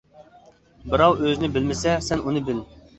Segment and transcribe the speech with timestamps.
[0.95, 2.69] بىراۋ ئۆزىنى بىلمىسە، سەن ئۇنى بىل.